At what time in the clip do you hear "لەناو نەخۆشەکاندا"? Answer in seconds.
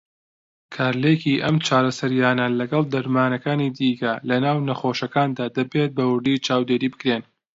4.29-5.45